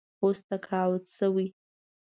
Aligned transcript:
اوس 0.21 0.39
تقاعد 0.49 1.03
شوی. 1.15 1.47